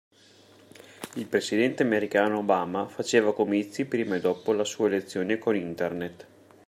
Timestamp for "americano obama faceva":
1.83-3.35